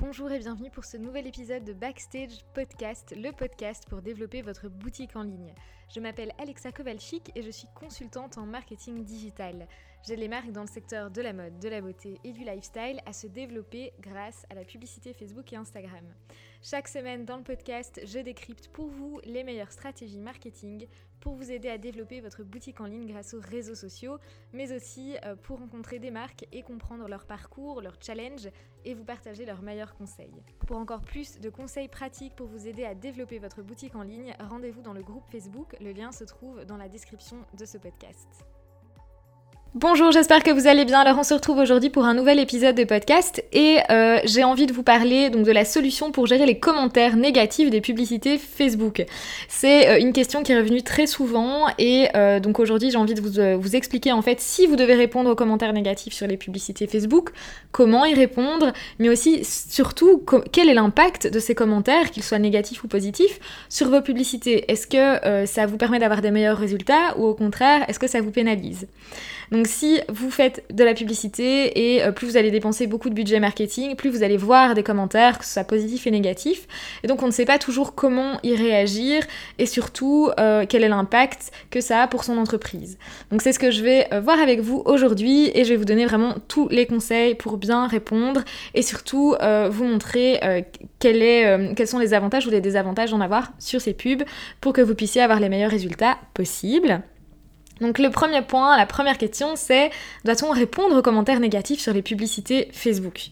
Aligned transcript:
Bonjour 0.00 0.30
et 0.30 0.38
bienvenue 0.38 0.70
pour 0.70 0.84
ce 0.84 0.96
nouvel 0.96 1.26
épisode 1.26 1.64
de 1.64 1.72
Backstage 1.72 2.44
Podcast, 2.54 3.12
le 3.16 3.32
podcast 3.32 3.84
pour 3.90 4.00
développer 4.00 4.42
votre 4.42 4.68
boutique 4.68 5.16
en 5.16 5.24
ligne. 5.24 5.52
Je 5.88 6.00
m'appelle 6.00 6.34
Alexa 6.38 6.70
Kowalczyk 6.70 7.32
et 7.34 7.42
je 7.42 7.50
suis 7.50 7.68
consultante 7.74 8.36
en 8.36 8.44
marketing 8.44 9.04
digital. 9.04 9.66
J'aide 10.06 10.18
les 10.18 10.28
marques 10.28 10.52
dans 10.52 10.60
le 10.60 10.68
secteur 10.68 11.10
de 11.10 11.22
la 11.22 11.32
mode, 11.32 11.58
de 11.58 11.68
la 11.68 11.80
beauté 11.80 12.20
et 12.24 12.32
du 12.32 12.44
lifestyle 12.44 13.00
à 13.06 13.12
se 13.14 13.26
développer 13.26 13.92
grâce 14.00 14.46
à 14.50 14.54
la 14.54 14.64
publicité 14.64 15.14
Facebook 15.14 15.50
et 15.52 15.56
Instagram. 15.56 16.04
Chaque 16.62 16.88
semaine 16.88 17.24
dans 17.24 17.38
le 17.38 17.42
podcast, 17.42 18.00
je 18.04 18.18
décrypte 18.18 18.68
pour 18.68 18.88
vous 18.88 19.18
les 19.24 19.44
meilleures 19.44 19.72
stratégies 19.72 20.20
marketing 20.20 20.86
pour 21.20 21.34
vous 21.34 21.50
aider 21.50 21.68
à 21.68 21.78
développer 21.78 22.20
votre 22.20 22.44
boutique 22.44 22.80
en 22.80 22.84
ligne 22.84 23.06
grâce 23.06 23.34
aux 23.34 23.40
réseaux 23.40 23.74
sociaux, 23.74 24.18
mais 24.52 24.72
aussi 24.72 25.16
euh, 25.24 25.36
pour 25.36 25.58
rencontrer 25.58 25.98
des 25.98 26.10
marques 26.10 26.46
et 26.52 26.62
comprendre 26.62 27.08
leur 27.08 27.26
parcours, 27.26 27.80
leurs 27.80 27.98
challenges 28.00 28.48
et 28.84 28.94
vous 28.94 29.04
partager 29.04 29.44
leurs 29.44 29.62
meilleurs 29.62 29.94
conseils. 29.94 30.42
Pour 30.66 30.76
encore 30.76 31.02
plus 31.02 31.40
de 31.40 31.50
conseils 31.50 31.88
pratiques 31.88 32.36
pour 32.36 32.46
vous 32.46 32.66
aider 32.68 32.84
à 32.84 32.94
développer 32.94 33.38
votre 33.38 33.62
boutique 33.62 33.96
en 33.96 34.02
ligne, 34.02 34.34
rendez-vous 34.38 34.82
dans 34.82 34.92
le 34.92 35.02
groupe 35.02 35.24
Facebook, 35.30 35.76
le 35.80 35.92
lien 35.92 36.12
se 36.12 36.24
trouve 36.24 36.64
dans 36.64 36.76
la 36.76 36.88
description 36.88 37.44
de 37.56 37.64
ce 37.64 37.78
podcast. 37.78 38.44
Bonjour, 39.74 40.12
j'espère 40.12 40.42
que 40.42 40.50
vous 40.50 40.66
allez 40.66 40.86
bien. 40.86 41.00
Alors 41.00 41.18
on 41.18 41.22
se 41.22 41.34
retrouve 41.34 41.58
aujourd'hui 41.58 41.90
pour 41.90 42.06
un 42.06 42.14
nouvel 42.14 42.38
épisode 42.38 42.74
de 42.74 42.84
podcast 42.84 43.44
et 43.52 43.76
euh, 43.90 44.18
j'ai 44.24 44.42
envie 44.42 44.64
de 44.64 44.72
vous 44.72 44.82
parler 44.82 45.28
donc 45.28 45.44
de 45.44 45.52
la 45.52 45.66
solution 45.66 46.10
pour 46.10 46.26
gérer 46.26 46.46
les 46.46 46.58
commentaires 46.58 47.16
négatifs 47.16 47.68
des 47.68 47.82
publicités 47.82 48.38
Facebook. 48.38 49.04
C'est 49.46 49.90
euh, 49.90 50.00
une 50.00 50.14
question 50.14 50.42
qui 50.42 50.52
est 50.52 50.58
revenue 50.58 50.82
très 50.82 51.06
souvent 51.06 51.66
et 51.76 52.08
euh, 52.16 52.40
donc 52.40 52.60
aujourd'hui 52.60 52.90
j'ai 52.90 52.96
envie 52.96 53.12
de 53.12 53.20
vous, 53.20 53.76
expliquer 53.76 54.10
en 54.10 54.22
fait 54.22 54.40
si 54.40 54.66
vous 54.66 54.74
devez 54.74 54.94
répondre 54.94 55.30
aux 55.30 55.34
commentaires 55.34 55.74
négatifs 55.74 56.14
sur 56.14 56.26
les 56.26 56.38
publicités 56.38 56.86
Facebook, 56.86 57.28
comment 57.70 58.06
y 58.06 58.14
répondre, 58.14 58.72
mais 58.98 59.10
aussi 59.10 59.44
surtout 59.44 60.24
quel 60.50 60.70
est 60.70 60.74
l'impact 60.74 61.26
de 61.26 61.38
ces 61.38 61.54
commentaires, 61.54 62.10
qu'ils 62.10 62.24
soient 62.24 62.38
négatifs 62.38 62.84
ou 62.84 62.88
positifs, 62.88 63.38
sur 63.68 63.90
vos 63.90 64.00
publicités? 64.00 64.72
Est-ce 64.72 64.86
que 64.86 65.44
ça 65.46 65.66
vous 65.66 65.76
permet 65.76 65.98
d'avoir 65.98 66.22
des 66.22 66.30
meilleurs 66.30 66.56
résultats 66.56 67.18
ou 67.18 67.26
au 67.26 67.34
contraire 67.34 67.84
est-ce 67.88 67.98
que 67.98 68.06
ça 68.06 68.22
vous 68.22 68.30
pénalise? 68.30 68.86
Si 69.66 70.00
vous 70.08 70.30
faites 70.30 70.64
de 70.70 70.84
la 70.84 70.94
publicité 70.94 71.94
et 71.94 72.02
euh, 72.02 72.12
plus 72.12 72.26
vous 72.26 72.36
allez 72.36 72.50
dépenser 72.50 72.86
beaucoup 72.86 73.08
de 73.08 73.14
budget 73.14 73.40
marketing, 73.40 73.96
plus 73.96 74.10
vous 74.10 74.22
allez 74.22 74.36
voir 74.36 74.74
des 74.74 74.82
commentaires, 74.82 75.38
que 75.38 75.44
ce 75.44 75.52
soit 75.54 75.64
positifs 75.64 76.06
et 76.06 76.10
négatifs. 76.10 76.66
Et 77.02 77.06
donc 77.06 77.22
on 77.22 77.26
ne 77.26 77.32
sait 77.32 77.44
pas 77.44 77.58
toujours 77.58 77.94
comment 77.94 78.38
y 78.42 78.54
réagir 78.54 79.22
et 79.58 79.66
surtout 79.66 80.30
euh, 80.38 80.66
quel 80.68 80.84
est 80.84 80.88
l'impact 80.88 81.50
que 81.70 81.80
ça 81.80 82.02
a 82.02 82.06
pour 82.08 82.24
son 82.24 82.36
entreprise. 82.38 82.98
Donc 83.30 83.42
c'est 83.42 83.52
ce 83.52 83.58
que 83.58 83.70
je 83.70 83.82
vais 83.82 84.06
euh, 84.12 84.20
voir 84.20 84.40
avec 84.40 84.60
vous 84.60 84.82
aujourd'hui 84.84 85.50
et 85.54 85.64
je 85.64 85.70
vais 85.70 85.76
vous 85.76 85.84
donner 85.84 86.06
vraiment 86.06 86.34
tous 86.48 86.68
les 86.68 86.86
conseils 86.86 87.34
pour 87.34 87.56
bien 87.56 87.86
répondre 87.86 88.42
et 88.74 88.82
surtout 88.82 89.34
vous 89.70 89.84
montrer 89.84 90.40
quels 90.98 91.86
sont 91.86 91.98
les 91.98 92.14
avantages 92.14 92.46
ou 92.46 92.50
les 92.50 92.60
désavantages 92.60 93.10
d'en 93.10 93.20
avoir 93.20 93.52
sur 93.58 93.80
ces 93.80 93.94
pubs 93.94 94.22
pour 94.60 94.72
que 94.72 94.80
vous 94.80 94.94
puissiez 94.94 95.22
avoir 95.22 95.40
les 95.40 95.48
meilleurs 95.48 95.70
résultats 95.70 96.18
possibles. 96.34 97.02
Donc 97.80 97.98
le 97.98 98.10
premier 98.10 98.42
point, 98.42 98.76
la 98.76 98.86
première 98.86 99.18
question, 99.18 99.56
c'est 99.56 99.90
doit-on 100.24 100.50
répondre 100.50 100.96
aux 100.96 101.02
commentaires 101.02 101.40
négatifs 101.40 101.80
sur 101.80 101.92
les 101.92 102.02
publicités 102.02 102.68
Facebook? 102.72 103.30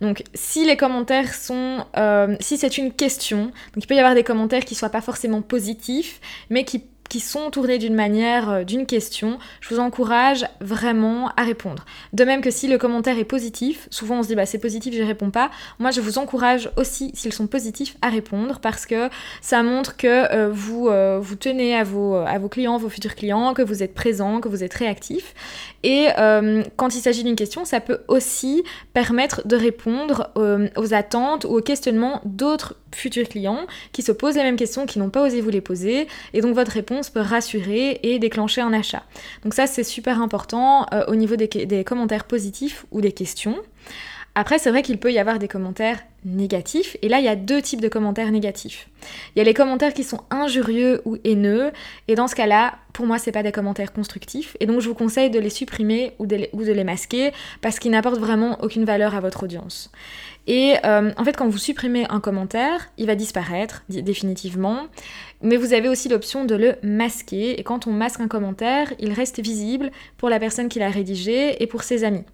Donc 0.00 0.22
si 0.34 0.64
les 0.64 0.76
commentaires 0.76 1.32
sont, 1.34 1.84
euh, 1.96 2.36
si 2.40 2.58
c'est 2.58 2.78
une 2.78 2.92
question, 2.92 3.44
donc 3.44 3.84
il 3.84 3.86
peut 3.86 3.94
y 3.94 3.98
avoir 3.98 4.14
des 4.14 4.24
commentaires 4.24 4.64
qui 4.64 4.74
soient 4.74 4.88
pas 4.88 5.00
forcément 5.00 5.42
positifs, 5.42 6.20
mais 6.50 6.64
qui 6.64 6.84
sont 7.20 7.50
tournés 7.50 7.78
d'une 7.78 7.94
manière, 7.94 8.50
euh, 8.50 8.64
d'une 8.64 8.86
question, 8.86 9.38
je 9.60 9.74
vous 9.74 9.80
encourage 9.80 10.44
vraiment 10.60 11.28
à 11.36 11.42
répondre. 11.42 11.84
De 12.12 12.24
même 12.24 12.40
que 12.40 12.50
si 12.50 12.68
le 12.68 12.78
commentaire 12.78 13.18
est 13.18 13.24
positif, 13.24 13.88
souvent 13.90 14.18
on 14.18 14.22
se 14.22 14.28
dit 14.28 14.34
bah 14.34 14.46
c'est 14.46 14.58
positif, 14.58 14.94
je 14.94 15.02
réponds 15.02 15.30
pas. 15.30 15.50
Moi 15.78 15.90
je 15.90 16.00
vous 16.00 16.18
encourage 16.18 16.70
aussi, 16.76 17.10
s'ils 17.14 17.32
sont 17.32 17.46
positifs, 17.46 17.96
à 18.02 18.08
répondre 18.08 18.60
parce 18.60 18.86
que 18.86 19.08
ça 19.40 19.62
montre 19.62 19.96
que 19.96 20.32
euh, 20.32 20.50
vous, 20.50 20.88
euh, 20.88 21.18
vous 21.20 21.36
tenez 21.36 21.76
à 21.76 21.84
vos, 21.84 22.16
à 22.16 22.38
vos 22.38 22.48
clients, 22.48 22.78
vos 22.78 22.88
futurs 22.88 23.14
clients, 23.14 23.54
que 23.54 23.62
vous 23.62 23.82
êtes 23.82 23.94
présent, 23.94 24.40
que 24.40 24.48
vous 24.48 24.64
êtes 24.64 24.74
réactif. 24.74 25.34
Et 25.82 26.08
quand 26.76 26.94
il 26.94 27.00
s'agit 27.00 27.24
d'une 27.24 27.36
question, 27.36 27.66
ça 27.66 27.78
peut 27.78 28.00
aussi 28.08 28.64
permettre 28.94 29.46
de 29.46 29.54
répondre 29.54 30.30
aux 30.34 30.94
attentes 30.94 31.44
ou 31.44 31.58
aux 31.58 31.60
questionnements 31.60 32.22
d'autres 32.24 32.76
futurs 32.94 33.28
clients 33.28 33.66
qui 33.92 34.02
se 34.02 34.12
posent 34.12 34.36
les 34.36 34.42
mêmes 34.42 34.56
questions, 34.56 34.86
qui 34.86 34.98
n'ont 34.98 35.10
pas 35.10 35.22
osé 35.22 35.40
vous 35.40 35.50
les 35.50 35.60
poser, 35.60 36.06
et 36.32 36.40
donc 36.40 36.54
votre 36.54 36.70
réponse 36.70 37.03
peut 37.10 37.20
rassurer 37.20 38.00
et 38.02 38.18
déclencher 38.18 38.60
un 38.60 38.72
achat. 38.72 39.02
Donc 39.42 39.54
ça 39.54 39.66
c'est 39.66 39.84
super 39.84 40.20
important 40.20 40.86
euh, 40.92 41.04
au 41.08 41.14
niveau 41.14 41.36
des, 41.36 41.48
des 41.48 41.84
commentaires 41.84 42.24
positifs 42.24 42.86
ou 42.90 43.00
des 43.00 43.12
questions. 43.12 43.56
Après, 44.36 44.58
c'est 44.58 44.70
vrai 44.70 44.82
qu'il 44.82 44.98
peut 44.98 45.12
y 45.12 45.20
avoir 45.20 45.38
des 45.38 45.46
commentaires 45.46 46.00
négatifs, 46.24 46.96
et 47.02 47.08
là, 47.08 47.20
il 47.20 47.24
y 47.24 47.28
a 47.28 47.36
deux 47.36 47.62
types 47.62 47.80
de 47.80 47.88
commentaires 47.88 48.32
négatifs. 48.32 48.88
Il 49.34 49.38
y 49.38 49.42
a 49.42 49.44
les 49.44 49.54
commentaires 49.54 49.94
qui 49.94 50.02
sont 50.02 50.22
injurieux 50.30 51.02
ou 51.04 51.18
haineux, 51.22 51.70
et 52.08 52.16
dans 52.16 52.26
ce 52.26 52.34
cas-là, 52.34 52.74
pour 52.92 53.06
moi, 53.06 53.18
c'est 53.18 53.30
pas 53.30 53.44
des 53.44 53.52
commentaires 53.52 53.92
constructifs, 53.92 54.56
et 54.58 54.66
donc 54.66 54.80
je 54.80 54.88
vous 54.88 54.94
conseille 54.94 55.30
de 55.30 55.38
les 55.38 55.50
supprimer 55.50 56.14
ou 56.18 56.26
de 56.26 56.36
les, 56.36 56.50
ou 56.52 56.64
de 56.64 56.72
les 56.72 56.82
masquer, 56.82 57.32
parce 57.60 57.78
qu'ils 57.78 57.92
n'apportent 57.92 58.18
vraiment 58.18 58.58
aucune 58.60 58.84
valeur 58.84 59.14
à 59.14 59.20
votre 59.20 59.44
audience. 59.44 59.92
Et 60.48 60.74
euh, 60.84 61.12
en 61.16 61.24
fait, 61.24 61.36
quand 61.36 61.48
vous 61.48 61.58
supprimez 61.58 62.06
un 62.10 62.20
commentaire, 62.20 62.90
il 62.98 63.06
va 63.06 63.14
disparaître 63.14 63.84
définitivement, 63.88 64.86
mais 65.42 65.56
vous 65.56 65.74
avez 65.74 65.88
aussi 65.88 66.08
l'option 66.08 66.44
de 66.44 66.56
le 66.56 66.74
masquer, 66.82 67.60
et 67.60 67.62
quand 67.62 67.86
on 67.86 67.92
masque 67.92 68.20
un 68.20 68.28
commentaire, 68.28 68.92
il 68.98 69.12
reste 69.12 69.40
visible 69.40 69.92
pour 70.16 70.28
la 70.28 70.40
personne 70.40 70.68
qui 70.68 70.80
l'a 70.80 70.90
rédigé 70.90 71.62
et 71.62 71.68
pour 71.68 71.84
ses 71.84 72.02
amis. 72.02 72.24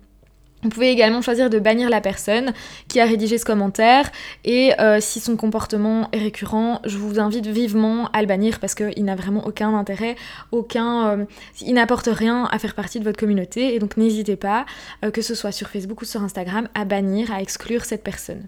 Vous 0.62 0.68
pouvez 0.68 0.90
également 0.90 1.22
choisir 1.22 1.48
de 1.48 1.58
bannir 1.58 1.88
la 1.88 2.02
personne 2.02 2.52
qui 2.86 3.00
a 3.00 3.06
rédigé 3.06 3.38
ce 3.38 3.46
commentaire 3.46 4.10
et 4.44 4.78
euh, 4.78 4.98
si 5.00 5.18
son 5.18 5.36
comportement 5.36 6.10
est 6.12 6.18
récurrent, 6.18 6.82
je 6.84 6.98
vous 6.98 7.18
invite 7.18 7.46
vivement 7.46 8.10
à 8.12 8.20
le 8.20 8.26
bannir 8.26 8.60
parce 8.60 8.74
qu'il 8.74 9.04
n'a 9.04 9.16
vraiment 9.16 9.46
aucun 9.46 9.74
intérêt, 9.74 10.16
aucun, 10.52 11.08
euh, 11.08 11.24
il 11.62 11.72
n'apporte 11.74 12.10
rien 12.12 12.44
à 12.50 12.58
faire 12.58 12.74
partie 12.74 12.98
de 12.98 13.04
votre 13.04 13.18
communauté 13.18 13.74
et 13.74 13.78
donc 13.78 13.96
n'hésitez 13.96 14.36
pas, 14.36 14.66
euh, 15.02 15.10
que 15.10 15.22
ce 15.22 15.34
soit 15.34 15.52
sur 15.52 15.68
Facebook 15.68 16.02
ou 16.02 16.04
sur 16.04 16.22
Instagram, 16.22 16.68
à 16.74 16.84
bannir, 16.84 17.32
à 17.32 17.40
exclure 17.40 17.86
cette 17.86 18.04
personne. 18.04 18.42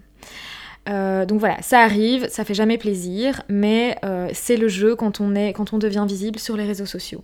donc 0.85 1.39
voilà, 1.39 1.59
ça 1.63 1.79
arrive, 1.79 2.29
ça 2.29 2.45
fait 2.45 2.53
jamais 2.53 2.77
plaisir, 2.77 3.41
mais 3.49 3.97
c'est 4.33 4.57
le 4.57 4.67
jeu 4.67 4.95
quand 4.95 5.19
on, 5.19 5.33
est, 5.33 5.53
quand 5.53 5.73
on 5.73 5.79
devient 5.79 6.05
visible 6.07 6.37
sur 6.37 6.57
les 6.57 6.65
réseaux 6.65 6.85
sociaux. 6.85 7.23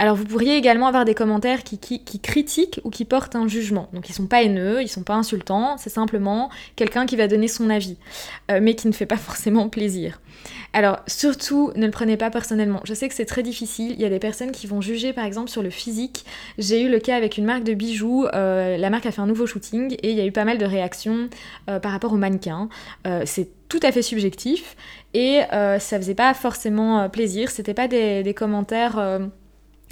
Alors 0.00 0.14
vous 0.14 0.24
pourriez 0.24 0.56
également 0.56 0.86
avoir 0.86 1.04
des 1.04 1.14
commentaires 1.14 1.64
qui, 1.64 1.78
critiquent 2.22 2.80
ou 2.84 2.90
qui 2.90 3.04
portent 3.04 3.34
un 3.34 3.48
jugement. 3.48 3.88
Donc 3.92 4.08
ils 4.08 4.12
sont 4.12 4.28
pas 4.28 4.44
haineux, 4.44 4.80
ils 4.80 4.88
sont 4.88 5.02
pas 5.02 5.14
insultants, 5.14 5.76
c'est 5.76 5.90
simplement 5.90 6.50
quelqu'un 6.76 7.04
qui 7.04 7.16
va 7.16 7.26
donner 7.26 7.48
son 7.48 7.68
avis, 7.68 7.96
euh, 8.52 8.60
mais 8.62 8.76
qui 8.76 8.86
ne 8.86 8.92
fait 8.92 9.06
pas 9.06 9.16
forcément 9.16 9.68
plaisir. 9.68 10.20
Alors 10.72 11.00
surtout, 11.08 11.72
ne 11.74 11.84
le 11.84 11.90
prenez 11.90 12.16
pas 12.16 12.30
personnellement. 12.30 12.80
Je 12.84 12.94
sais 12.94 13.08
que 13.08 13.14
c'est 13.14 13.24
très 13.24 13.42
difficile. 13.42 13.92
Il 13.92 14.00
y 14.00 14.04
a 14.04 14.08
des 14.08 14.20
personnes 14.20 14.52
qui 14.52 14.68
vont 14.68 14.80
juger 14.80 15.12
par 15.12 15.24
exemple 15.24 15.50
sur 15.50 15.64
le 15.64 15.70
physique. 15.70 16.24
J'ai 16.58 16.80
eu 16.82 16.88
le 16.88 17.00
cas 17.00 17.16
avec 17.16 17.36
une 17.36 17.44
marque 17.44 17.64
de 17.64 17.74
bijoux. 17.74 18.26
Euh, 18.26 18.76
la 18.76 18.90
marque 18.90 19.06
a 19.06 19.10
fait 19.10 19.20
un 19.20 19.26
nouveau 19.26 19.46
shooting 19.46 19.96
et 20.00 20.12
il 20.12 20.16
y 20.16 20.20
a 20.20 20.26
eu 20.26 20.32
pas 20.32 20.44
mal 20.44 20.58
de 20.58 20.64
réactions 20.64 21.28
euh, 21.68 21.80
par 21.80 21.90
rapport 21.90 22.12
au 22.12 22.16
mannequin. 22.16 22.68
c'est 23.24 23.48
tout 23.68 23.80
à 23.82 23.92
fait 23.92 24.00
subjectif 24.00 24.76
et 25.12 25.40
ça 25.50 25.98
faisait 25.98 26.14
pas 26.14 26.32
forcément 26.34 27.08
plaisir. 27.10 27.50
C'était 27.50 27.74
pas 27.74 27.88
des 27.88 28.34
commentaires 28.34 28.98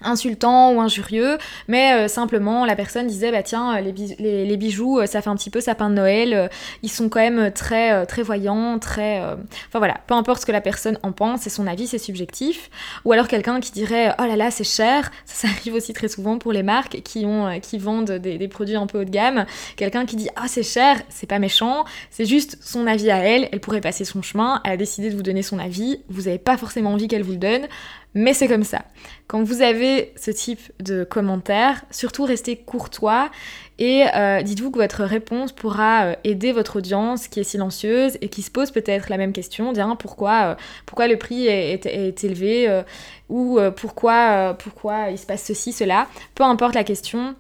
insultant 0.05 0.73
ou 0.73 0.81
injurieux, 0.81 1.39
mais 1.69 1.93
euh, 1.93 2.09
simplement 2.09 2.65
la 2.65 2.77
personne 2.77 3.07
disait 3.07 3.31
bah 3.33 3.43
tiens 3.43 3.81
les, 3.81 3.93
les, 4.47 4.57
bijoux 4.57 5.01
euh, 5.01 5.07
ça 5.07 5.23
fait 5.23 5.31
un 5.31 5.37
petit 5.37 5.51
peu 5.51 5.61
sapin 5.61 5.89
de 5.91 5.95
Noël, 5.95 6.35
euh, 6.35 6.49
ils 6.83 6.91
sont 6.91 7.09
quand 7.09 7.21
même 7.21 7.51
très 7.53 8.05
très 8.07 8.23
voyants, 8.23 8.79
très 8.79 9.21
enfin 9.21 9.79
voilà, 9.79 10.01
peu 10.07 10.15
importe 10.15 10.43
ce 10.43 10.47
que 10.47 10.53
la 10.53 10.61
personne 10.61 10.99
en 11.03 11.13
pense, 11.13 11.43
c'est 11.43 11.51
son 11.51 11.67
avis, 11.67 11.87
c'est 11.87 11.99
subjectif. 11.99 12.71
Ou 13.05 13.13
alors 13.13 13.29
quelqu'un 13.29 13.61
qui 13.61 13.73
dirait 13.73 14.15
oh 14.19 14.23
là 14.23 14.37
là 14.37 14.51
c'est 14.51 14.65
cher, 14.65 15.11
ça, 15.25 15.49
arrive 15.49 15.75
aussi 15.75 15.93
très 15.93 16.09
souvent 16.09 16.39
pour 16.39 16.53
les 16.53 16.63
marques 16.63 17.03
qui 17.03 17.25
ont 17.25 17.59
qui 17.61 17.79
vendent 17.79 18.13
des, 18.13 18.39
des 18.39 18.49
produits 18.49 18.77
un 18.77 18.87
peu 18.87 19.01
haut 19.01 19.05
de 19.05 19.11
gamme, 19.11 19.47
quelqu'un 19.77 20.05
qui 20.05 20.17
dit 20.17 20.29
ah 20.37 20.47
c'est 20.47 20.63
cher, 20.63 21.01
c'est 21.09 21.27
pas 21.27 21.39
méchant, 21.39 21.85
c'est 22.11 22.27
juste 22.27 22.59
son 22.61 22.87
avis 22.87 23.11
à 23.11 23.19
elle, 23.19 23.49
elle 23.53 23.61
pourrait 23.61 23.81
passer 23.81 24.05
son 24.05 24.23
chemin, 24.23 24.61
elle 24.65 24.73
a 24.73 24.77
décidé 24.77 25.11
de 25.11 25.17
vous 25.17 25.23
donner 25.23 25.43
son 25.43 25.59
avis, 25.59 26.01
vous 26.09 26.23
n'avez 26.23 26.39
pas 26.39 26.57
forcément 26.57 26.93
envie 26.93 27.09
qu'elle 27.09 27.23
vous 27.23 27.33
le 27.33 27.39
donne, 27.39 27.67
mais 28.17 28.33
c'est 28.33 28.49
comme 28.49 28.65
ça. 28.65 28.83
Quand 29.27 29.43
vous 29.43 29.61
avez 29.61 30.15
ce 30.17 30.31
type 30.31 30.73
de 30.81 31.05
commentaires, 31.05 31.85
surtout 31.91 32.25
restez 32.25 32.57
courtois 32.57 33.31
et 33.79 34.05
euh, 34.15 34.41
dites-vous 34.41 34.71
que 34.71 34.79
votre 34.79 35.05
réponse 35.05 35.53
pourra 35.53 36.05
euh, 36.07 36.15
aider 36.25 36.53
votre 36.53 36.77
audience 36.77 37.29
qui 37.29 37.41
est 37.41 37.45
silencieuse 37.45 38.17
et 38.23 38.31
qui 38.31 38.41
se 38.41 38.51
pose 38.51 38.71
peut-être 38.71 39.11
la 39.11 39.19
même 39.19 39.35
question, 39.35 39.75
dire 39.75 39.95
pourquoi, 39.99 40.43
euh, 40.43 40.55
pourquoi 40.87 41.09
le 41.09 41.19
prix 41.19 41.47
est, 41.47 42.25
élevé 42.25 42.83
ou 43.29 43.59
pourquoi, 43.77 44.57
pourquoi 44.59 45.11
il 45.11 45.19
se 45.19 45.27
passe 45.27 45.45
ceci, 45.45 45.73
cela. 45.73 46.09
Peu 46.35 46.43
importe 46.43 46.75
la 46.75 46.85
question, 46.85 47.37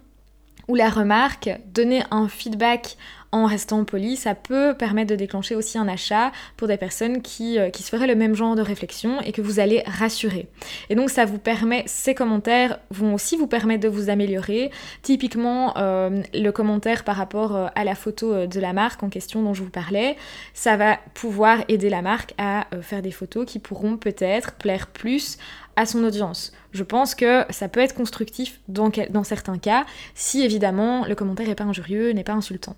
ou 0.69 0.75
la 0.75 0.91
remarque, 0.91 1.51
donner 1.73 2.03
un 2.11 2.29
feedback 2.29 2.97
en 3.33 3.47
restant 3.47 3.85
poli, 3.85 4.17
ça 4.17 4.35
peut 4.35 4.75
permettre 4.79 5.11
de 5.11 5.17
déclencher 5.17 5.55
aussi 5.55 5.79
un 5.79 5.89
achat 5.89 6.33
pour 6.57 6.69
des 6.69 6.77
personnes 6.77 7.23
qui, 7.23 7.59
euh, 7.59 7.71
qui 7.71 7.83
se 7.83 7.91
feraient 7.91 8.07
le 8.07 8.15
même 8.15 8.35
genre 8.35 8.55
de 8.55 8.63
réflexion 8.63 9.21
et 9.23 9.33
que 9.33 9.43
vous 9.43 9.61
allez 9.61 9.83
rassurer. 9.87 10.49
Et 10.91 10.95
donc 10.95 11.11
ça 11.11 11.25
vous 11.25 11.39
permet, 11.39 11.83
ces 11.87 12.15
commentaires 12.15 12.79
vont 12.91 13.15
aussi 13.15 13.37
vous 13.37 13.47
permettre 13.47 13.83
de 13.83 13.89
vous 13.89 14.11
améliorer. 14.11 14.71
Typiquement, 15.03 15.77
euh, 15.77 16.23
le 16.35 16.51
commentaire 16.51 17.05
par 17.05 17.17
rapport 17.17 17.57
euh, 17.57 17.67
à 17.75 17.85
la 17.85 17.95
photo 17.95 18.47
de 18.47 18.61
la 18.61 18.73
marque 18.73 19.03
en 19.03 19.09
question 19.09 19.43
dont 19.43 19.55
je 19.55 19.63
vous 19.63 19.71
parlais, 19.71 20.17
ça 20.55 20.77
va 20.77 20.99
pouvoir 21.15 21.59
aider 21.69 21.91
la 21.91 22.03
marque 22.03 22.35
à 22.39 22.67
faire 22.81 23.03
des 23.03 23.11
photos 23.11 23.47
qui 23.47 23.59
pourront 23.59 23.97
peut-être 23.97 24.53
plaire 24.53 24.87
plus 24.87 25.39
à 25.77 25.85
son 25.85 26.03
audience. 26.05 26.53
Je 26.73 26.83
pense 26.83 27.15
que 27.15 27.45
ça 27.51 27.69
peut 27.69 27.81
être 27.81 27.95
constructif 27.95 28.61
dans, 28.69 28.91
dans 29.11 29.25
certains 29.25 29.59
cas, 29.59 29.85
si 30.15 30.43
évidemment 30.43 31.07
le 31.07 31.15
commentaire 31.15 31.47
n'est 31.47 31.55
pas 31.55 31.65
injurieux, 31.65 32.11
n'est 32.11 32.25
pas 32.25 32.33
insultant. 32.33 32.77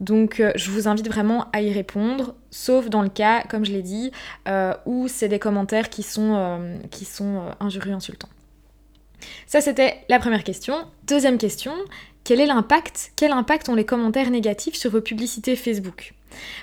Donc 0.00 0.40
euh, 0.40 0.52
je 0.54 0.70
vous 0.70 0.88
invite 0.88 1.08
vraiment 1.08 1.46
à 1.52 1.60
y 1.60 1.72
répondre, 1.72 2.34
sauf 2.50 2.88
dans 2.88 3.02
le 3.02 3.08
cas, 3.08 3.42
comme 3.42 3.64
je 3.64 3.72
l'ai 3.72 3.82
dit, 3.82 4.12
euh, 4.46 4.74
où 4.86 5.08
c'est 5.08 5.28
des 5.28 5.38
commentaires 5.38 5.90
qui 5.90 6.02
sont, 6.02 6.34
euh, 6.36 6.76
qui 6.90 7.04
sont 7.04 7.42
injurieux, 7.60 7.92
insultants. 7.92 8.28
Ça 9.46 9.60
c'était 9.60 10.04
la 10.08 10.20
première 10.20 10.44
question. 10.44 10.76
Deuxième 11.06 11.38
question, 11.38 11.72
quel 12.24 12.40
est 12.40 12.46
l'impact 12.46 13.12
Quel 13.16 13.32
impact 13.32 13.68
ont 13.68 13.74
les 13.74 13.84
commentaires 13.84 14.30
négatifs 14.30 14.74
sur 14.74 14.90
vos 14.90 15.00
publicités 15.00 15.56
Facebook? 15.56 16.14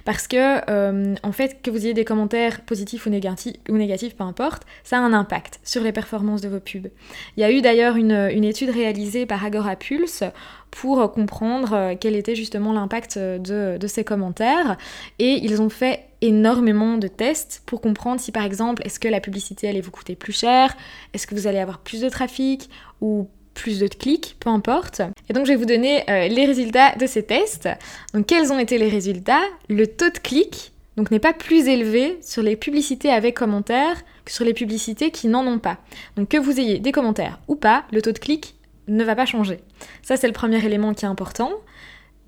Parce 0.03 0.27
que, 0.27 1.25
en 1.25 1.31
fait, 1.31 1.61
que 1.61 1.71
vous 1.71 1.85
ayez 1.85 1.93
des 1.93 2.05
commentaires 2.05 2.61
positifs 2.61 3.07
ou 3.07 3.09
négatifs, 3.09 4.15
peu 4.15 4.23
importe, 4.23 4.63
ça 4.83 4.97
a 4.97 5.01
un 5.01 5.13
impact 5.13 5.59
sur 5.63 5.81
les 5.81 5.91
performances 5.91 6.41
de 6.41 6.49
vos 6.49 6.59
pubs. 6.59 6.89
Il 7.37 7.41
y 7.41 7.43
a 7.43 7.51
eu 7.51 7.61
d'ailleurs 7.61 7.95
une, 7.95 8.11
étude 8.43 8.69
réalisée 8.69 9.25
par 9.25 9.43
Agora 9.43 9.75
Pulse 9.75 10.23
pour 10.69 11.11
comprendre 11.11 11.73
euh, 11.73 11.95
quel 11.99 12.15
était 12.15 12.35
justement 12.35 12.73
l'impact 12.73 13.17
de, 13.17 13.79
ces 13.87 14.03
commentaires. 14.03 14.77
Et 15.19 15.39
ils 15.43 15.61
ont 15.61 15.69
fait 15.69 16.05
énormément 16.21 16.97
de 16.97 17.07
tests 17.07 17.63
pour 17.65 17.81
comprendre 17.81 18.19
si 18.19 18.31
par 18.31 18.43
exemple 18.43 18.81
est-ce 18.85 18.99
que 18.99 19.07
la 19.07 19.19
publicité 19.19 19.67
allait 19.67 19.81
vous 19.81 19.91
coûter 19.91 20.15
plus 20.15 20.33
cher, 20.33 20.75
est-ce 21.13 21.27
que 21.27 21.35
vous 21.35 21.47
allez 21.47 21.59
avoir 21.59 21.79
plus 21.79 22.01
de 22.01 22.09
trafic 22.09 22.69
ou 22.99 23.29
plus 23.55 23.79
de 23.79 23.87
clics, 23.87 24.35
peu 24.39 24.49
importe. 24.49 25.01
Et 25.27 25.33
donc 25.33 25.47
je 25.47 25.53
vais 25.53 25.57
vous 25.57 25.65
donner 25.65 26.07
euh, 26.09 26.27
les 26.27 26.45
résultats 26.45 26.95
de 26.95 27.07
ces 27.07 27.23
tests. 27.23 27.67
Donc 28.13 28.27
quels 28.27 28.53
ont 28.53 28.59
été 28.59 28.77
les 28.77 28.89
résultats? 28.89 29.41
Le 29.67 29.87
taux 29.87 30.11
de 30.11 30.19
clic 30.19 30.71
donc 30.97 31.11
n'est 31.11 31.19
pas 31.19 31.33
plus 31.33 31.67
élevé 31.67 32.19
sur 32.21 32.41
les 32.41 32.55
publicités 32.55 33.09
avec 33.09 33.35
commentaires 33.35 34.03
que 34.23 34.31
sur 34.31 34.45
les 34.45 34.53
publicités 34.53 35.11
qui 35.11 35.27
n'en 35.27 35.45
ont 35.45 35.59
pas. 35.59 35.77
Donc 36.15 36.29
que 36.29 36.37
vous 36.37 36.59
ayez 36.59 36.79
des 36.79 36.91
commentaires 36.91 37.39
ou 37.47 37.55
pas, 37.55 37.85
le 37.91 38.01
taux 38.01 38.11
de 38.11 38.19
clic 38.19 38.55
ne 38.87 39.03
va 39.03 39.15
pas 39.15 39.25
changer. 39.25 39.59
Ça, 40.03 40.15
c'est 40.15 40.27
le 40.27 40.33
premier 40.33 40.63
élément 40.63 40.93
qui 40.93 41.05
est 41.05 41.07
important. 41.07 41.51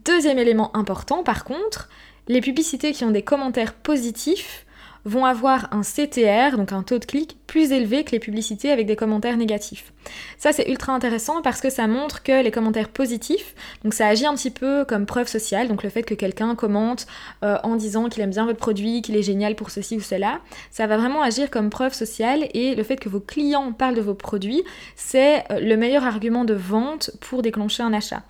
Deuxième 0.05 0.39
élément 0.39 0.75
important, 0.75 1.23
par 1.23 1.43
contre, 1.43 1.89
les 2.27 2.41
publicités 2.41 2.91
qui 2.93 3.03
ont 3.03 3.11
des 3.11 3.21
commentaires 3.21 3.73
positifs 3.73 4.65
vont 5.07 5.25
avoir 5.25 5.73
un 5.73 5.81
CTR, 5.81 6.57
donc 6.57 6.73
un 6.73 6.83
taux 6.83 6.99
de 6.99 7.05
clic, 7.05 7.37
plus 7.47 7.71
élevé 7.71 8.03
que 8.03 8.11
les 8.11 8.19
publicités 8.19 8.71
avec 8.71 8.85
des 8.85 8.97
commentaires 8.97 9.37
négatifs. 9.37 9.93
Ça, 10.37 10.51
c'est 10.51 10.69
ultra 10.69 10.93
intéressant 10.93 11.41
parce 11.41 11.61
que 11.61 11.69
ça 11.69 11.87
montre 11.87 12.23
que 12.23 12.43
les 12.43 12.51
commentaires 12.51 12.89
positifs, 12.89 13.55
donc 13.83 13.93
ça 13.93 14.07
agit 14.07 14.25
un 14.25 14.35
petit 14.35 14.51
peu 14.51 14.83
comme 14.85 15.05
preuve 15.05 15.27
sociale, 15.27 15.69
donc 15.69 15.83
le 15.83 15.89
fait 15.89 16.03
que 16.03 16.13
quelqu'un 16.13 16.55
commente 16.55 17.07
euh, 17.43 17.57
en 17.63 17.77
disant 17.77 18.09
qu'il 18.09 18.21
aime 18.21 18.31
bien 18.31 18.45
votre 18.45 18.59
produit, 18.59 19.01
qu'il 19.01 19.15
est 19.15 19.23
génial 19.23 19.55
pour 19.55 19.69
ceci 19.69 19.95
ou 19.95 20.01
cela, 20.01 20.41
ça 20.71 20.87
va 20.87 20.97
vraiment 20.97 21.21
agir 21.21 21.49
comme 21.49 21.69
preuve 21.69 21.93
sociale 21.93 22.49
et 22.53 22.75
le 22.75 22.83
fait 22.83 22.97
que 22.97 23.07
vos 23.07 23.21
clients 23.21 23.71
parlent 23.71 23.95
de 23.95 24.01
vos 24.01 24.13
produits, 24.13 24.63
c'est 24.95 25.45
euh, 25.51 25.61
le 25.61 25.77
meilleur 25.77 26.03
argument 26.03 26.43
de 26.43 26.53
vente 26.53 27.11
pour 27.21 27.41
déclencher 27.41 27.81
un 27.81 27.93
achat. 27.93 28.23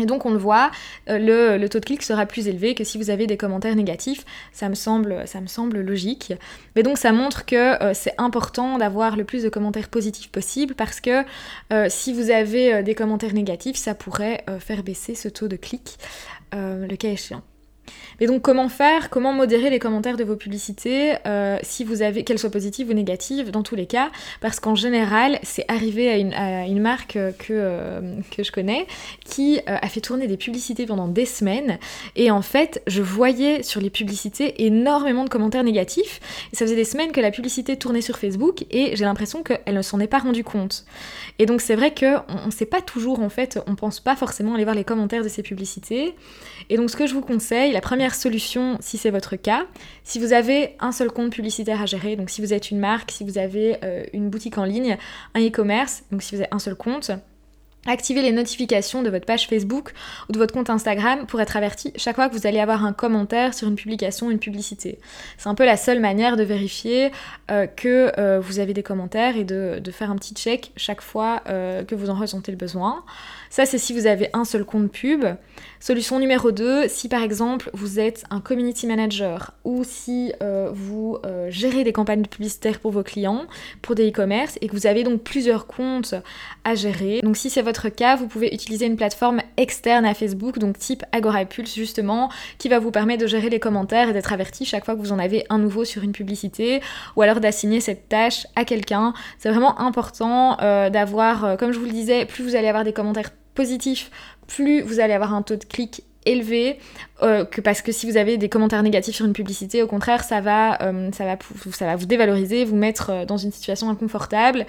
Et 0.00 0.06
donc 0.06 0.26
on 0.26 0.32
le 0.32 0.38
voit, 0.38 0.72
euh, 1.08 1.56
le, 1.58 1.68
taux 1.68 1.78
de 1.78 1.84
clic 1.84 2.02
sera 2.02 2.26
plus 2.26 2.48
élevé 2.48 2.74
que 2.74 2.82
si 2.82 2.98
vous 2.98 3.10
avez 3.10 3.26
des 3.26 3.36
commentaires 3.36 3.76
négatifs. 3.76 4.24
Ça 4.52 4.68
me 4.68 4.74
semble, 4.74 5.80
logique. 5.80 6.32
Mais 6.74 6.82
donc 6.82 6.98
ça 6.98 7.12
montre 7.12 7.44
que 7.44 7.82
euh, 7.82 7.94
c'est 7.94 8.14
important 8.18 8.78
d'avoir 8.78 9.16
le 9.16 9.24
plus 9.24 9.44
de 9.44 9.48
commentaires 9.48 9.88
positifs 9.88 10.30
possible 10.30 10.74
parce 10.74 11.00
que 11.00 11.24
euh, 11.72 11.86
si 11.88 12.12
vous 12.12 12.30
avez 12.30 12.82
des 12.82 12.94
commentaires 12.94 13.34
négatifs, 13.34 13.76
ça 13.76 13.94
pourrait 13.94 14.44
faire 14.58 14.82
baisser 14.82 15.14
ce 15.14 15.28
taux 15.28 15.48
de 15.48 15.56
clic, 15.56 15.98
le 16.52 16.94
cas 16.96 17.08
échéant. 17.08 17.42
Mais 18.20 18.26
donc 18.26 18.42
comment 18.42 18.68
faire? 18.68 19.10
Comment 19.10 19.32
modérer 19.32 19.70
les 19.70 19.78
commentaires 19.78 20.16
de 20.16 20.24
vos 20.24 20.36
publicités 20.36 21.14
euh, 21.26 21.58
si 21.62 21.84
vous 21.84 22.02
avez 22.02 22.24
qu'elles 22.24 22.38
soient 22.38 22.50
positives 22.50 22.90
ou 22.90 22.92
négatives 22.92 23.50
dans 23.50 23.62
tous 23.62 23.74
les 23.74 23.86
cas? 23.86 24.10
Parce 24.40 24.60
qu'en 24.60 24.74
général, 24.74 25.38
c'est 25.42 25.64
arrivé 25.68 26.10
à 26.10 26.66
une, 26.66 26.80
marque 26.80 27.12
que, 27.12 27.32
euh, 27.50 28.00
que 28.30 28.42
je 28.42 28.52
connais 28.52 28.86
qui 29.24 29.58
euh, 29.68 29.76
a 29.80 29.88
fait 29.88 30.00
tourner 30.00 30.26
des 30.26 30.36
publicités 30.36 30.86
pendant 30.86 31.08
des 31.08 31.26
semaines 31.26 31.78
et 32.16 32.30
en 32.30 32.42
fait, 32.42 32.82
je 32.86 33.02
voyais 33.02 33.62
sur 33.62 33.80
les 33.80 33.90
publicités 33.90 34.64
énormément 34.64 35.24
de 35.24 35.28
commentaires 35.28 35.64
négatifs. 35.64 36.20
Et 36.52 36.56
ça 36.56 36.64
faisait 36.64 36.76
des 36.76 36.84
semaines 36.84 37.12
que 37.12 37.20
la 37.20 37.30
publicité 37.30 37.76
tournait 37.76 38.00
sur 38.00 38.18
Facebook 38.18 38.64
et 38.70 38.96
j'ai 38.96 39.04
l'impression 39.04 39.42
qu'elle 39.42 39.74
ne 39.74 39.82
s'en 39.82 40.00
est 40.00 40.06
pas 40.06 40.18
rendue 40.18 40.44
compte. 40.44 40.84
Et 41.38 41.46
donc 41.46 41.60
c'est 41.60 41.74
vrai 41.74 41.92
qu'on 41.94 42.46
ne 42.46 42.50
sait 42.50 42.66
pas 42.66 42.80
toujours 42.80 43.20
en 43.20 43.28
fait, 43.28 43.58
on 43.66 43.74
pense 43.74 44.00
pas 44.00 44.16
forcément 44.16 44.54
aller 44.54 44.64
voir 44.64 44.76
les 44.76 44.84
commentaires 44.84 45.22
de 45.22 45.28
ces 45.28 45.42
publicités. 45.42 46.14
Et 46.70 46.76
donc 46.76 46.90
ce 46.90 46.96
que 46.96 47.06
je 47.06 47.14
vous 47.14 47.20
conseille, 47.20 47.73
la 47.74 47.80
première 47.80 48.14
solution, 48.14 48.78
si 48.80 48.96
c'est 48.96 49.10
votre 49.10 49.36
cas, 49.36 49.66
si 50.04 50.18
vous 50.18 50.32
avez 50.32 50.76
un 50.80 50.92
seul 50.92 51.10
compte 51.10 51.32
publicitaire 51.32 51.82
à 51.82 51.86
gérer, 51.86 52.16
donc 52.16 52.30
si 52.30 52.40
vous 52.40 52.54
êtes 52.54 52.70
une 52.70 52.78
marque, 52.78 53.10
si 53.10 53.24
vous 53.24 53.36
avez 53.36 53.76
euh, 53.82 54.04
une 54.12 54.30
boutique 54.30 54.56
en 54.58 54.64
ligne, 54.64 54.96
un 55.34 55.40
e-commerce, 55.40 56.04
donc 56.10 56.22
si 56.22 56.34
vous 56.34 56.40
avez 56.40 56.50
un 56.52 56.58
seul 56.58 56.76
compte, 56.76 57.10
Activez 57.86 58.22
les 58.22 58.32
notifications 58.32 59.02
de 59.02 59.10
votre 59.10 59.26
page 59.26 59.46
Facebook 59.46 59.92
ou 60.30 60.32
de 60.32 60.38
votre 60.38 60.54
compte 60.54 60.70
Instagram 60.70 61.26
pour 61.26 61.38
être 61.42 61.54
averti 61.54 61.92
chaque 61.96 62.16
fois 62.16 62.30
que 62.30 62.34
vous 62.34 62.46
allez 62.46 62.58
avoir 62.58 62.82
un 62.82 62.94
commentaire 62.94 63.52
sur 63.52 63.68
une 63.68 63.74
publication, 63.74 64.30
une 64.30 64.38
publicité. 64.38 64.98
C'est 65.36 65.50
un 65.50 65.54
peu 65.54 65.66
la 65.66 65.76
seule 65.76 66.00
manière 66.00 66.38
de 66.38 66.44
vérifier 66.44 67.10
euh, 67.50 67.66
que 67.66 68.10
euh, 68.18 68.40
vous 68.40 68.58
avez 68.58 68.72
des 68.72 68.82
commentaires 68.82 69.36
et 69.36 69.44
de, 69.44 69.82
faire 69.92 70.10
un 70.10 70.16
petit 70.16 70.32
check 70.32 70.72
chaque 70.78 71.02
fois 71.02 71.42
que 71.44 71.94
vous 71.94 72.08
en 72.08 72.14
ressentez 72.14 72.52
le 72.52 72.56
besoin. 72.56 73.04
Ça, 73.54 73.66
c'est 73.66 73.78
si 73.78 73.92
vous 73.92 74.08
avez 74.08 74.30
un 74.32 74.44
seul 74.44 74.64
compte 74.64 74.90
pub. 74.90 75.24
Solution 75.78 76.18
numéro 76.18 76.50
2, 76.50 76.88
si 76.88 77.08
par 77.08 77.22
exemple 77.22 77.70
vous 77.72 78.00
êtes 78.00 78.24
un 78.30 78.40
community 78.40 78.88
manager 78.88 79.52
ou 79.62 79.84
si 79.84 80.32
euh, 80.42 80.70
vous 80.72 81.18
euh, 81.24 81.46
gérez 81.50 81.84
des 81.84 81.92
campagnes 81.92 82.24
publicitaires 82.24 82.80
pour 82.80 82.90
vos 82.90 83.04
clients, 83.04 83.44
pour 83.80 83.94
des 83.94 84.08
e-commerce 84.08 84.58
et 84.60 84.66
que 84.66 84.72
vous 84.72 84.88
avez 84.88 85.04
donc 85.04 85.22
plusieurs 85.22 85.68
comptes 85.68 86.16
à 86.64 86.74
gérer. 86.74 87.20
Donc 87.22 87.36
si 87.36 87.48
c'est 87.48 87.62
votre 87.62 87.90
cas, 87.90 88.16
vous 88.16 88.26
pouvez 88.26 88.52
utiliser 88.52 88.86
une 88.86 88.96
plateforme 88.96 89.40
externe 89.56 90.04
à 90.04 90.14
Facebook, 90.14 90.58
donc 90.58 90.76
type 90.76 91.04
Agora 91.12 91.44
Pulse 91.44 91.76
justement, 91.76 92.32
qui 92.58 92.68
va 92.68 92.80
vous 92.80 92.90
permettre 92.90 93.22
de 93.22 93.28
gérer 93.28 93.50
les 93.50 93.60
commentaires 93.60 94.08
et 94.08 94.12
d'être 94.12 94.32
averti 94.32 94.64
chaque 94.64 94.84
fois 94.84 94.96
que 94.96 95.00
vous 95.00 95.12
en 95.12 95.20
avez 95.20 95.44
un 95.48 95.58
nouveau 95.58 95.84
sur 95.84 96.02
une 96.02 96.10
publicité 96.10 96.80
ou 97.14 97.22
alors 97.22 97.38
d'assigner 97.38 97.78
cette 97.78 98.08
tâche 98.08 98.48
à 98.56 98.64
quelqu'un. 98.64 99.14
C'est 99.38 99.48
vraiment 99.48 99.78
important 99.78 100.58
euh, 100.60 100.90
d'avoir, 100.90 101.56
comme 101.56 101.70
je 101.70 101.78
vous 101.78 101.86
le 101.86 101.92
disais, 101.92 102.24
plus 102.24 102.42
vous 102.42 102.56
allez 102.56 102.66
avoir 102.66 102.82
des 102.82 102.92
commentaires 102.92 103.30
positif, 103.54 104.10
plus 104.46 104.82
vous 104.82 105.00
allez 105.00 105.12
avoir 105.12 105.34
un 105.34 105.42
taux 105.42 105.56
de 105.56 105.64
clic 105.64 106.02
élevé 106.26 106.78
euh, 107.22 107.44
que 107.44 107.60
parce 107.60 107.82
que 107.82 107.92
si 107.92 108.10
vous 108.10 108.16
avez 108.16 108.36
des 108.38 108.48
commentaires 108.48 108.82
négatifs 108.82 109.14
sur 109.14 109.26
une 109.26 109.32
publicité, 109.32 109.82
au 109.82 109.86
contraire, 109.86 110.24
ça 110.24 110.40
va, 110.40 110.80
euh, 110.82 111.10
ça 111.12 111.24
va, 111.24 111.96
vous 111.96 112.06
dévaloriser, 112.06 112.64
vous 112.64 112.76
mettre 112.76 113.10
euh, 113.10 113.24
dans 113.24 113.36
une 113.36 113.52
situation 113.52 113.90
inconfortable. 113.90 114.66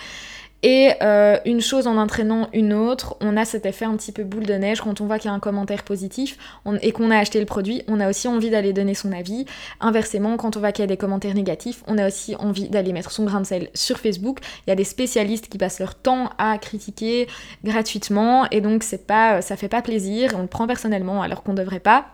Et 0.67 0.93
euh, 1.03 1.37
une 1.45 1.61
chose 1.61 1.85
en 1.85 1.95
entraînant 1.95 2.49
une 2.51 2.73
autre, 2.73 3.17
on 3.21 3.37
a 3.37 3.45
cet 3.45 3.67
effet 3.67 3.85
un 3.85 3.95
petit 3.97 4.11
peu 4.11 4.23
boule 4.23 4.47
de 4.47 4.55
neige 4.55 4.81
quand 4.81 4.99
on 4.99 5.05
voit 5.05 5.19
qu'il 5.19 5.29
y 5.29 5.31
a 5.31 5.35
un 5.35 5.39
commentaire 5.39 5.83
positif 5.83 6.39
et 6.81 6.91
qu'on 6.91 7.11
a 7.11 7.19
acheté 7.19 7.39
le 7.39 7.45
produit, 7.45 7.83
on 7.87 7.99
a 7.99 8.09
aussi 8.09 8.27
envie 8.27 8.49
d'aller 8.49 8.73
donner 8.73 8.95
son 8.95 9.11
avis. 9.11 9.45
Inversement, 9.79 10.37
quand 10.37 10.57
on 10.57 10.59
voit 10.59 10.71
qu'il 10.71 10.81
y 10.81 10.85
a 10.85 10.87
des 10.87 10.97
commentaires 10.97 11.35
négatifs, 11.35 11.83
on 11.85 11.99
a 11.99 12.07
aussi 12.07 12.35
envie 12.37 12.67
d'aller 12.67 12.93
mettre 12.93 13.11
son 13.11 13.25
grain 13.25 13.41
de 13.41 13.45
sel 13.45 13.69
sur 13.75 13.99
Facebook. 13.99 14.39
Il 14.65 14.71
y 14.71 14.73
a 14.73 14.75
des 14.75 14.85
spécialistes 14.85 15.49
qui 15.49 15.59
passent 15.59 15.79
leur 15.79 15.93
temps 15.93 16.31
à 16.39 16.57
critiquer 16.57 17.27
gratuitement 17.63 18.49
et 18.49 18.59
donc 18.59 18.81
c'est 18.81 19.05
pas, 19.05 19.43
ça 19.43 19.57
fait 19.57 19.69
pas 19.69 19.83
plaisir, 19.83 20.31
on 20.35 20.41
le 20.41 20.47
prend 20.47 20.65
personnellement 20.65 21.21
alors 21.21 21.43
qu'on 21.43 21.53
devrait 21.53 21.79
pas. 21.79 22.07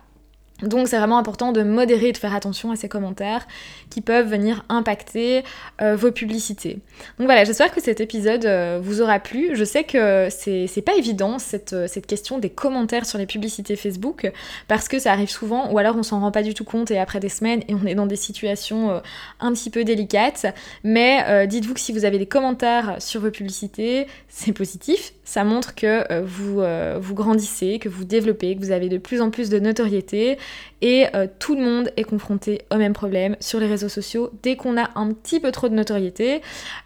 Donc 0.62 0.88
c'est 0.88 0.98
vraiment 0.98 1.18
important 1.18 1.52
de 1.52 1.64
modérer 1.64 2.12
de 2.12 2.18
faire 2.18 2.36
attention 2.36 2.72
à 2.72 2.76
ces 2.76 2.88
commentaires 2.88 3.48
qui 3.90 4.02
peuvent 4.02 4.28
venir 4.28 4.64
impacter 4.70 5.44
euh, 5.82 5.96
vos 5.96 6.12
publicités. 6.12 6.80
Donc 7.18 7.28
voilà, 7.28 7.44
j'espère 7.44 7.74
que 7.74 7.82
cet 7.82 8.00
épisode 8.00 8.46
euh, 8.46 8.80
vous 8.82 9.02
aura 9.02 9.20
plu. 9.20 9.56
Je 9.56 9.64
sais 9.64 9.84
que 9.84 10.28
c'est 10.30 10.84
pas 10.86 10.96
évident 10.96 11.40
cette, 11.40 11.74
euh, 11.74 11.88
cette, 11.88 12.06
question 12.06 12.40
des 12.40 12.50
commentaires 12.50 13.06
sur 13.06 13.18
les 13.18 13.26
publicités 13.26 13.76
Facebook 13.76 14.32
parce 14.68 14.88
que 14.88 15.00
ça 15.00 15.12
arrive 15.12 15.30
souvent 15.30 15.72
ou 15.72 15.78
alors 15.78 15.96
on 15.96 16.04
s'en 16.04 16.20
rend 16.20 16.32
pas 16.32 16.44
du 16.44 16.54
tout 16.54 16.64
compte 16.64 16.92
et 16.92 17.00
après 17.00 17.20
des 17.20 17.30
semaines 17.30 17.62
et 17.68 17.76
on 17.76 17.86
est 17.86 17.96
dans 17.96 18.06
des 18.06 18.16
situations 18.16 19.02
un 19.40 19.54
petit 19.54 19.70
peu 19.70 19.84
délicates. 19.84 20.46
Mais 20.84 21.48
dites-vous 21.48 21.74
que 21.74 21.80
si 21.80 21.94
vous 21.94 22.06
avez 22.06 22.18
des 22.18 22.26
commentaires 22.26 22.96
sur 23.00 23.22
vos 23.22 23.32
publicités, 23.32 24.08
c'est 24.28 24.52
positif. 24.52 25.14
Ça 25.24 25.44
montre 25.44 25.76
que 25.76 26.22
vous, 26.22 26.62
vous 27.00 27.16
grandissez, 27.16 27.80
que 27.80 27.88
vous 27.88 28.04
développez, 28.04 28.56
que 28.56 28.60
vous 28.60 28.72
avez 28.72 28.90
de 28.90 28.98
plus 28.98 29.22
en 29.22 29.30
plus 29.30 29.50
de 29.50 29.60
notoriété 29.60 30.38
et 30.82 31.08
euh, 31.16 31.28
tout 31.40 31.56
le 31.56 31.62
monde 31.62 31.92
est 31.98 32.04
confronté 32.04 32.64
au 32.72 32.78
même 32.78 32.94
problème 32.94 33.36
sur 33.40 33.60
les 33.60 33.68
réseaux 33.68 33.90
sociaux. 33.90 34.32
Dès 34.44 34.56
qu'on 34.56 34.78
a 34.78 34.90
un 34.96 35.12
petit 35.14 35.40
peu 35.40 35.52
trop 35.52 35.70
de 35.70 35.76
notoriété, 35.76 36.42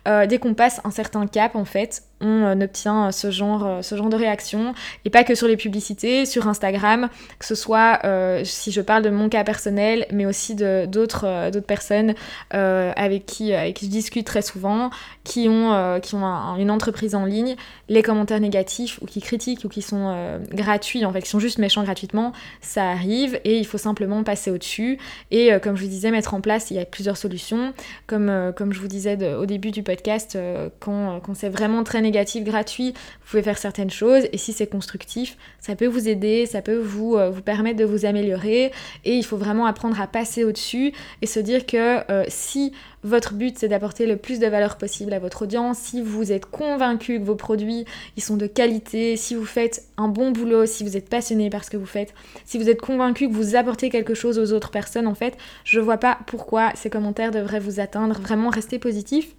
euh, 0.07 0.25
dès 0.25 0.37
qu'on 0.37 0.53
passe 0.53 0.81
un 0.83 0.91
certain 0.91 1.27
cap, 1.27 1.55
en 1.55 1.65
fait, 1.65 2.03
on 2.21 2.61
obtient 2.61 3.11
ce 3.11 3.31
genre, 3.31 3.83
ce 3.83 3.95
genre 3.95 4.09
de 4.09 4.15
réaction. 4.15 4.73
Et 5.03 5.09
pas 5.09 5.23
que 5.23 5.35
sur 5.35 5.47
les 5.47 5.57
publicités, 5.57 6.25
sur 6.25 6.47
Instagram, 6.47 7.09
que 7.39 7.45
ce 7.45 7.55
soit 7.55 7.99
si 8.43 8.71
je 8.71 8.81
parle 8.81 9.03
de 9.03 9.09
mon 9.09 9.29
cas 9.29 9.43
personnel, 9.43 10.05
mais 10.11 10.25
aussi 10.25 10.55
d'autres 10.55 11.51
personnes 11.61 12.13
avec, 12.51 13.25
qui, 13.25 13.53
avec 13.53 13.75
qui 13.75 13.85
je 13.85 13.91
discute 13.91 14.25
très 14.25 14.41
souvent, 14.41 14.89
qui 15.23 15.47
ont, 15.49 15.99
qui 16.01 16.15
ont 16.15 16.55
une 16.57 16.71
entreprise 16.71 17.15
en 17.15 17.25
ligne, 17.25 17.55
les 17.89 18.01
commentaires 18.01 18.39
négatifs 18.39 18.99
ou 19.01 19.05
qui 19.05 19.21
critiquent 19.21 19.65
ou 19.65 19.69
qui 19.69 19.81
sont 19.81 20.39
gratuits, 20.51 21.05
en 21.05 21.11
fait, 21.11 21.21
qui 21.21 21.29
sont 21.29 21.39
juste 21.39 21.57
méchants 21.57 21.83
gratuitement, 21.83 22.31
ça 22.61 22.89
arrive 22.89 23.39
et 23.43 23.57
il 23.57 23.65
faut 23.65 23.77
simplement 23.77 24.23
passer 24.23 24.51
au-dessus. 24.51 24.97
Et 25.31 25.51
comme 25.61 25.75
je 25.75 25.83
vous 25.83 25.89
disais, 25.89 26.11
mettre 26.11 26.33
en 26.33 26.41
place, 26.41 26.71
il 26.71 26.77
y 26.77 26.79
a 26.79 26.85
plusieurs 26.85 27.17
solutions. 27.17 27.73
Comme, 28.07 28.53
comme 28.55 28.73
je 28.73 28.79
vous 28.79 28.87
disais 28.87 29.17
au 29.35 29.45
début 29.45 29.71
du 29.71 29.83
podcast, 29.83 30.37
quand, 30.79 31.19
quand 31.21 31.33
c'est 31.35 31.49
vraiment 31.49 31.83
très 31.83 32.04
négatif, 32.05 32.43
gratuit, 32.43 32.91
vous 32.91 33.29
pouvez 33.29 33.43
faire 33.43 33.57
certaines 33.57 33.89
choses 33.89 34.23
et 34.31 34.37
si 34.37 34.53
c'est 34.53 34.67
constructif, 34.67 35.37
ça 35.59 35.75
peut 35.75 35.87
vous 35.87 36.07
aider, 36.07 36.45
ça 36.45 36.61
peut 36.61 36.77
vous, 36.77 37.15
euh, 37.15 37.31
permettre 37.31 37.77
de 37.77 37.85
vous 37.85 38.05
améliorer 38.05 38.71
et 39.03 39.15
il 39.15 39.23
faut 39.23 39.37
vraiment 39.37 39.65
apprendre 39.65 39.99
à 39.99 40.07
passer 40.07 40.43
au-dessus 40.43 40.93
et 41.21 41.25
se 41.25 41.39
dire 41.39 41.65
que 41.65 42.09
euh, 42.11 42.23
si 42.27 42.71
votre 43.03 43.33
but 43.33 43.57
c'est 43.57 43.67
d'apporter 43.67 44.07
le 44.07 44.17
plus 44.17 44.39
de 44.39 44.47
valeur 44.47 44.77
possible 44.77 45.13
à 45.13 45.19
votre 45.19 45.43
audience, 45.43 45.77
si 45.77 46.01
vous 46.01 46.31
êtes 46.31 46.45
convaincu 46.45 47.19
que 47.19 47.25
vos 47.25 47.35
produits 47.35 47.85
ils 48.15 48.23
sont 48.23 48.37
de 48.37 48.47
qualité, 48.47 49.17
si 49.17 49.35
vous 49.35 49.45
faites 49.45 49.83
un 49.97 50.07
bon 50.07 50.31
boulot, 50.31 50.65
si 50.65 50.83
vous 50.83 50.97
êtes 50.97 51.09
passionné 51.09 51.49
par 51.49 51.63
ce 51.63 51.69
que 51.69 51.77
vous 51.77 51.85
faites, 51.85 52.13
si 52.45 52.57
vous 52.57 52.69
êtes 52.69 52.81
convaincu 52.81 53.27
que 53.27 53.33
vous 53.33 53.55
apportez 53.55 53.89
quelque 53.89 54.13
chose 54.13 54.39
aux 54.39 54.53
autres 54.53 54.71
personnes 54.71 55.07
en 55.07 55.15
fait, 55.15 55.37
je 55.63 55.79
vois 55.79 55.97
pas 55.97 56.19
pourquoi 56.27 56.71
ces 56.75 56.89
commentaires 56.89 57.31
devraient 57.31 57.59
vous 57.59 57.79
atteindre. 57.79 58.19
Vraiment 58.19 58.49
restez 58.49 58.79
positif 58.79 59.35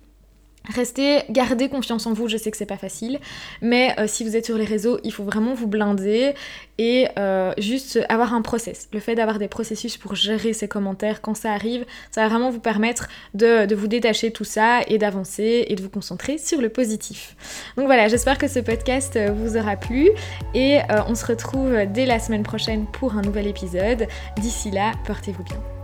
Restez, 0.75 1.23
gardez 1.31 1.69
confiance 1.69 2.07
en 2.07 2.13
vous, 2.13 2.29
je 2.29 2.37
sais 2.37 2.51
que 2.51 2.57
c'est 2.57 2.67
pas 2.67 2.77
facile, 2.77 3.21
mais 3.63 3.95
euh, 3.99 4.07
si 4.09 4.25
vous 4.25 4.37
êtes 4.37 4.47
sur 4.47 4.59
les 4.59 4.65
réseaux, 4.65 4.99
il 5.05 5.13
faut 5.13 5.23
vraiment 5.23 5.55
vous 5.55 5.69
blinder 5.69 6.35
et 6.79 7.07
euh, 7.19 7.53
juste 7.57 8.01
avoir 8.09 8.35
un 8.35 8.43
process. 8.43 8.89
Le 8.93 9.01
fait 9.01 9.15
d'avoir 9.15 9.39
des 9.39 9.49
processus 9.49 9.97
pour 9.97 10.15
gérer 10.15 10.53
ces 10.53 10.67
commentaires 10.67 11.21
quand 11.21 11.35
ça 11.35 11.53
arrive, 11.53 11.85
ça 12.11 12.23
va 12.23 12.29
vraiment 12.29 12.51
vous 12.51 12.61
permettre 12.61 13.09
de, 13.35 13.73
vous 13.75 13.87
détacher 13.87 14.33
tout 14.33 14.45
ça 14.45 14.81
et 14.89 14.99
d'avancer 14.99 15.67
et 15.69 15.75
de 15.77 15.83
vous 15.83 15.91
concentrer 15.91 16.39
sur 16.39 16.61
le 16.61 16.69
positif. 16.69 17.37
Donc 17.77 17.87
voilà, 17.87 18.09
j'espère 18.09 18.39
que 18.39 18.49
ce 18.49 18.59
podcast 18.59 19.17
euh, 19.17 19.31
vous 19.33 19.57
aura 19.57 19.77
plu 19.77 20.11
et 20.55 20.79
on 21.09 21.15
se 21.15 21.27
retrouve 21.27 21.87
dès 21.93 22.07
la 22.07 22.19
semaine 22.19 22.43
prochaine 22.43 22.87
pour 22.87 23.17
un 23.17 23.23
nouvel 23.23 23.47
épisode. 23.47 24.07
D'ici 24.39 24.71
là, 24.71 24.93
portez-vous 25.07 25.45
bien. 25.45 25.76